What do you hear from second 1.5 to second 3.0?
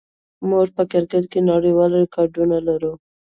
نړیوال ریکارډونه لرو.